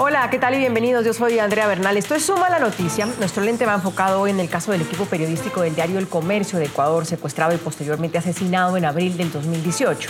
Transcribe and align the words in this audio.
Hola, 0.00 0.30
¿qué 0.30 0.38
tal 0.38 0.54
y 0.54 0.58
bienvenidos? 0.58 1.04
Yo 1.04 1.12
soy 1.12 1.40
Andrea 1.40 1.66
Bernal. 1.66 1.96
Esto 1.96 2.14
es 2.14 2.24
Suma 2.24 2.48
la 2.48 2.60
Noticia. 2.60 3.04
Nuestro 3.18 3.42
lente 3.42 3.66
va 3.66 3.74
enfocado 3.74 4.20
hoy 4.20 4.30
en 4.30 4.38
el 4.38 4.48
caso 4.48 4.70
del 4.70 4.82
equipo 4.82 5.06
periodístico 5.06 5.62
del 5.62 5.74
diario 5.74 5.98
El 5.98 6.06
Comercio 6.06 6.60
de 6.60 6.66
Ecuador, 6.66 7.04
secuestrado 7.04 7.52
y 7.52 7.56
posteriormente 7.56 8.16
asesinado 8.16 8.76
en 8.76 8.84
abril 8.84 9.16
del 9.16 9.32
2018. 9.32 10.08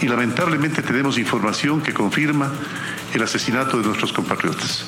Y 0.00 0.08
lamentablemente 0.08 0.80
tenemos 0.80 1.18
información 1.18 1.82
que 1.82 1.92
confirma 1.92 2.54
el 3.12 3.22
asesinato 3.22 3.76
de 3.76 3.84
nuestros 3.84 4.10
compatriotas. 4.10 4.86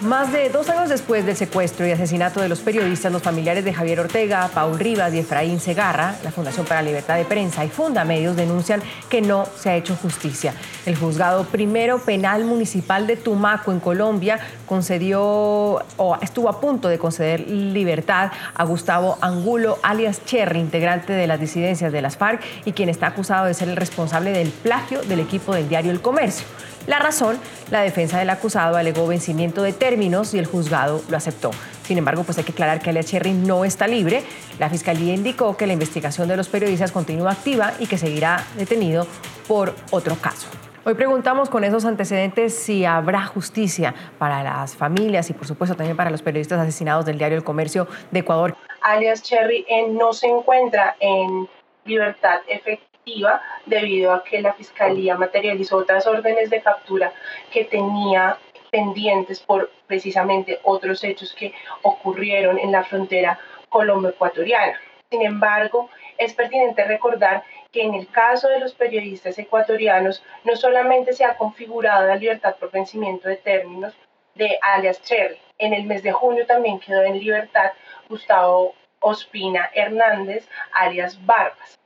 Más 0.00 0.32
de 0.32 0.50
dos 0.50 0.68
años 0.68 0.88
después 0.88 1.24
del 1.24 1.36
secuestro 1.36 1.86
y 1.86 1.92
asesinato 1.92 2.40
de 2.40 2.48
los 2.48 2.58
periodistas, 2.58 3.12
los 3.12 3.22
familiares 3.22 3.64
de 3.64 3.72
Javier 3.72 4.00
Ortega, 4.00 4.50
Paul 4.52 4.80
Rivas 4.80 5.14
y 5.14 5.20
Efraín 5.20 5.60
Segarra, 5.60 6.16
la 6.24 6.32
Fundación 6.32 6.66
para 6.66 6.82
la 6.82 6.88
Libertad 6.88 7.16
de 7.16 7.24
Prensa 7.24 7.64
y 7.64 7.70
Funda 7.70 8.04
Medios 8.04 8.34
denuncian 8.34 8.82
que 9.08 9.20
no 9.20 9.46
se 9.56 9.70
ha 9.70 9.76
hecho 9.76 9.94
justicia. 9.94 10.54
El 10.86 10.96
juzgado 10.96 11.44
primero 11.44 11.98
penal 11.98 12.44
municipal 12.44 13.06
de 13.06 13.16
Tumaco, 13.16 13.72
en 13.72 13.80
Colombia, 13.80 14.38
concedió 14.66 15.22
o 15.22 16.18
estuvo 16.20 16.50
a 16.50 16.60
punto 16.60 16.88
de 16.88 16.98
conceder 16.98 17.48
libertad 17.48 18.32
a 18.54 18.64
Gustavo 18.64 19.16
Angulo, 19.22 19.78
alias 19.82 20.22
Cherry, 20.26 20.60
integrante 20.60 21.14
de 21.14 21.26
las 21.26 21.40
disidencias 21.40 21.90
de 21.90 22.02
las 22.02 22.18
FARC 22.18 22.42
y 22.66 22.72
quien 22.72 22.90
está 22.90 23.06
acusado 23.06 23.46
de 23.46 23.54
ser 23.54 23.70
el 23.70 23.76
responsable 23.76 24.32
del 24.32 24.50
plagio 24.50 25.00
del 25.02 25.20
equipo 25.20 25.54
del 25.54 25.70
diario 25.70 25.90
El 25.90 26.02
Comercio. 26.02 26.46
La 26.86 26.98
razón, 26.98 27.38
la 27.70 27.80
defensa 27.80 28.18
del 28.18 28.28
acusado 28.28 28.76
alegó 28.76 29.06
vencimiento 29.06 29.62
de 29.62 29.72
términos 29.72 30.34
y 30.34 30.38
el 30.38 30.44
juzgado 30.44 31.02
lo 31.08 31.16
aceptó. 31.16 31.50
Sin 31.86 31.96
embargo, 31.96 32.24
pues 32.24 32.36
hay 32.36 32.44
que 32.44 32.52
aclarar 32.52 32.80
que 32.80 32.90
alias 32.90 33.06
Cherry 33.06 33.32
no 33.32 33.64
está 33.64 33.86
libre. 33.86 34.22
La 34.58 34.68
fiscalía 34.68 35.14
indicó 35.14 35.56
que 35.56 35.66
la 35.66 35.72
investigación 35.72 36.28
de 36.28 36.36
los 36.36 36.48
periodistas 36.48 36.92
continúa 36.92 37.32
activa 37.32 37.72
y 37.78 37.86
que 37.86 37.96
seguirá 37.96 38.44
detenido 38.58 39.06
por 39.48 39.74
otro 39.90 40.16
caso. 40.16 40.48
Hoy 40.86 40.92
preguntamos 40.92 41.48
con 41.48 41.64
esos 41.64 41.86
antecedentes 41.86 42.54
si 42.54 42.84
habrá 42.84 43.24
justicia 43.24 43.94
para 44.18 44.42
las 44.42 44.76
familias 44.76 45.30
y 45.30 45.32
por 45.32 45.46
supuesto 45.46 45.74
también 45.74 45.96
para 45.96 46.10
los 46.10 46.20
periodistas 46.20 46.60
asesinados 46.60 47.06
del 47.06 47.16
diario 47.16 47.38
El 47.38 47.44
Comercio 47.44 47.88
de 48.10 48.18
Ecuador. 48.18 48.54
Alias 48.82 49.22
Cherry 49.22 49.64
no 49.92 50.12
se 50.12 50.26
encuentra 50.26 50.94
en 51.00 51.48
libertad 51.86 52.40
efectiva 52.48 53.40
debido 53.64 54.12
a 54.12 54.22
que 54.24 54.42
la 54.42 54.52
Fiscalía 54.52 55.16
materializó 55.16 55.78
otras 55.78 56.06
órdenes 56.06 56.50
de 56.50 56.60
captura 56.60 57.14
que 57.50 57.64
tenía 57.64 58.36
pendientes 58.70 59.40
por 59.40 59.70
precisamente 59.86 60.60
otros 60.64 61.02
hechos 61.02 61.32
que 61.32 61.54
ocurrieron 61.80 62.58
en 62.58 62.72
la 62.72 62.84
frontera 62.84 63.38
colombo-ecuatoriana. 63.70 64.78
Sin 65.10 65.22
embargo, 65.22 65.88
es 66.18 66.34
pertinente 66.34 66.84
recordar 66.84 67.42
que 67.74 67.82
en 67.82 67.94
el 67.94 68.08
caso 68.08 68.48
de 68.48 68.60
los 68.60 68.72
periodistas 68.72 69.36
ecuatorianos 69.36 70.22
no 70.44 70.54
solamente 70.54 71.12
se 71.12 71.24
ha 71.24 71.36
configurado 71.36 72.06
la 72.06 72.14
libertad 72.14 72.54
por 72.54 72.70
vencimiento 72.70 73.28
de 73.28 73.36
términos 73.36 73.92
de 74.36 74.56
alias 74.62 75.02
Cherry, 75.02 75.36
en 75.58 75.74
el 75.74 75.82
mes 75.82 76.04
de 76.04 76.12
junio 76.12 76.46
también 76.46 76.78
quedó 76.78 77.02
en 77.02 77.18
libertad 77.18 77.72
Gustavo 78.08 78.74
Ospina 79.00 79.70
Hernández, 79.74 80.48
alias 80.72 81.18
Barbas. 81.26 81.76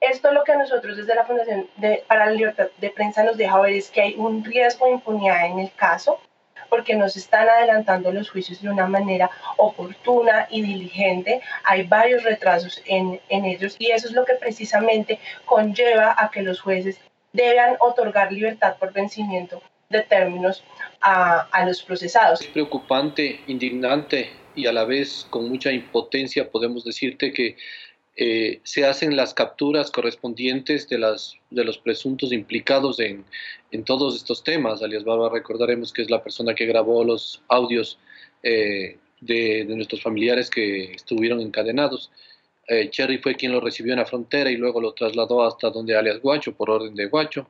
Esto 0.00 0.32
lo 0.32 0.42
que 0.42 0.52
a 0.52 0.56
nosotros 0.56 0.96
desde 0.96 1.14
la 1.14 1.24
Fundación 1.24 1.68
para 2.06 2.26
la 2.26 2.32
Libertad 2.32 2.68
de 2.78 2.90
Prensa 2.90 3.22
nos 3.22 3.36
deja 3.36 3.60
ver 3.60 3.74
es 3.74 3.90
que 3.90 4.00
hay 4.00 4.14
un 4.16 4.42
riesgo 4.42 4.86
de 4.86 4.92
impunidad 4.92 5.46
en 5.46 5.58
el 5.58 5.72
caso, 5.74 6.18
porque 6.76 6.94
nos 6.94 7.16
están 7.16 7.48
adelantando 7.48 8.12
los 8.12 8.28
juicios 8.28 8.60
de 8.60 8.68
una 8.68 8.86
manera 8.86 9.30
oportuna 9.56 10.46
y 10.50 10.60
diligente. 10.60 11.40
Hay 11.64 11.84
varios 11.84 12.22
retrasos 12.22 12.82
en, 12.84 13.18
ellos 13.30 13.76
y 13.78 13.92
eso 13.92 14.08
es 14.08 14.12
lo 14.12 14.26
que 14.26 14.34
precisamente 14.34 15.18
conlleva 15.46 16.14
a 16.18 16.30
que 16.30 16.42
los 16.42 16.60
jueces 16.60 17.00
deban 17.32 17.76
otorgar 17.80 18.30
libertad 18.30 18.76
por 18.78 18.92
vencimiento 18.92 19.62
de 19.88 20.02
términos 20.02 20.62
a, 21.00 21.48
a 21.50 21.64
los 21.64 21.82
procesados. 21.82 22.42
Es 22.42 22.48
preocupante, 22.48 23.40
indignante 23.46 24.30
y 24.54 24.66
a 24.66 24.72
la 24.72 24.84
vez 24.84 25.26
con 25.30 25.48
mucha 25.48 25.72
impotencia 25.72 26.50
podemos 26.50 26.84
decirte 26.84 27.32
que 27.32 27.56
eh, 28.18 28.60
se 28.62 28.86
hacen 28.86 29.14
las 29.14 29.34
capturas 29.34 29.90
correspondientes 29.90 30.88
de, 30.88 30.98
las, 30.98 31.36
de 31.50 31.64
los 31.64 31.76
presuntos 31.76 32.32
implicados 32.32 32.98
en, 32.98 33.26
en 33.72 33.84
todos 33.84 34.16
estos 34.16 34.42
temas. 34.42 34.82
Alias 34.82 35.04
Barba 35.04 35.28
recordaremos 35.28 35.92
que 35.92 36.02
es 36.02 36.10
la 36.10 36.22
persona 36.22 36.54
que 36.54 36.64
grabó 36.64 37.04
los 37.04 37.42
audios 37.48 37.98
eh, 38.42 38.96
de, 39.20 39.66
de, 39.66 39.76
nuestros 39.76 40.02
familiares 40.02 40.48
que 40.48 40.92
estuvieron 40.92 41.40
encadenados. 41.42 42.10
Eh, 42.68 42.88
Cherry 42.88 43.18
fue 43.18 43.34
quien 43.34 43.52
lo 43.52 43.60
recibió 43.60 43.92
en 43.92 43.98
la 43.98 44.06
frontera 44.06 44.50
y 44.50 44.56
luego 44.56 44.80
lo 44.80 44.94
trasladó 44.94 45.44
hasta 45.44 45.68
donde 45.68 45.94
alias 45.94 46.20
Guacho, 46.20 46.54
por 46.54 46.70
orden 46.70 46.94
de 46.94 47.06
Guacho. 47.06 47.48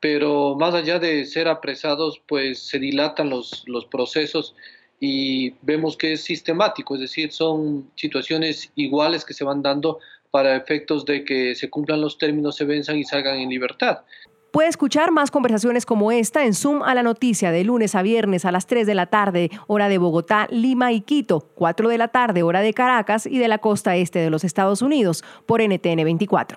Pero 0.00 0.56
más 0.56 0.74
allá 0.74 0.98
de 0.98 1.24
ser 1.26 1.46
apresados, 1.46 2.20
pues 2.26 2.58
se 2.58 2.80
dilatan 2.80 3.30
los, 3.30 3.62
los 3.66 3.86
procesos 3.86 4.54
y 5.00 5.50
vemos 5.62 5.96
que 5.96 6.12
es 6.12 6.24
sistemático, 6.24 6.94
es 6.94 7.00
decir, 7.02 7.32
son 7.32 7.90
situaciones 7.96 8.70
iguales 8.76 9.24
que 9.24 9.34
se 9.34 9.44
van 9.44 9.62
dando 9.62 9.98
para 10.30 10.56
efectos 10.56 11.04
de 11.04 11.24
que 11.24 11.54
se 11.54 11.70
cumplan 11.70 12.00
los 12.00 12.18
términos, 12.18 12.56
se 12.56 12.64
venzan 12.64 12.98
y 12.98 13.04
salgan 13.04 13.38
en 13.38 13.48
libertad. 13.48 13.98
Puede 14.56 14.68
escuchar 14.70 15.10
más 15.10 15.30
conversaciones 15.30 15.84
como 15.84 16.12
esta 16.12 16.46
en 16.46 16.54
Zoom 16.54 16.82
a 16.82 16.94
la 16.94 17.02
noticia 17.02 17.50
de 17.50 17.62
lunes 17.62 17.94
a 17.94 18.00
viernes 18.00 18.46
a 18.46 18.52
las 18.52 18.66
3 18.66 18.86
de 18.86 18.94
la 18.94 19.04
tarde, 19.04 19.50
hora 19.66 19.90
de 19.90 19.98
Bogotá, 19.98 20.46
Lima 20.50 20.92
y 20.92 21.02
Quito, 21.02 21.50
4 21.56 21.90
de 21.90 21.98
la 21.98 22.08
tarde, 22.08 22.42
hora 22.42 22.62
de 22.62 22.72
Caracas 22.72 23.26
y 23.26 23.38
de 23.38 23.48
la 23.48 23.58
costa 23.58 23.96
este 23.96 24.18
de 24.18 24.30
los 24.30 24.44
Estados 24.44 24.80
Unidos, 24.80 25.24
por 25.44 25.60
NTN 25.60 26.04
24. 26.04 26.54